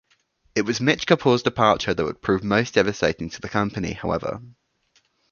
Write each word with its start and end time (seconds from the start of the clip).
It 0.55 0.63
was 0.63 0.81
Mitch 0.81 1.05
Kapor's 1.05 1.43
departure 1.43 1.93
that 1.93 2.03
would 2.03 2.23
prove 2.23 2.43
most 2.43 2.73
devastating 2.73 3.29
to 3.29 3.39
the 3.39 3.47
company, 3.47 3.93
however. 3.93 4.41